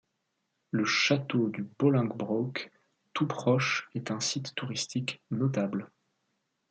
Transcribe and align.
Le 0.71 0.83
château 0.83 1.49
de 1.49 1.61
Bolingbroke 1.77 2.71
tout 3.13 3.27
proche 3.27 3.87
est 3.93 4.09
un 4.09 4.19
site 4.19 4.55
touristique 4.55 5.21
notable. 5.29 5.91